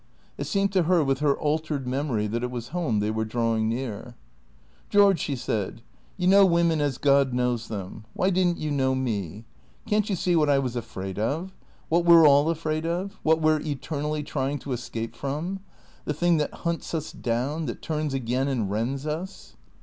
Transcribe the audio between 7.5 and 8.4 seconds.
them; why